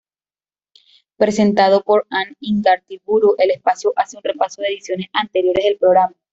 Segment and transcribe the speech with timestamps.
[1.15, 6.15] Presentado por Anne Igartiburu, el espacio hace un repaso de ediciones anteriores del programa.